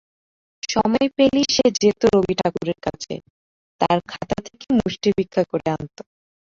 সময় 0.69 1.07
পেলেই 1.17 1.47
সে 1.55 1.65
যেত 1.81 2.01
রবি 2.13 2.33
ঠাকুরের 2.39 2.79
কাছে, 2.85 3.13
তাঁর 3.81 3.97
খাতা 4.11 4.37
থেকে 4.47 4.67
মুষ্টিভিক্ষা 4.77 5.43
করে 5.51 5.67
আনত। 5.75 5.97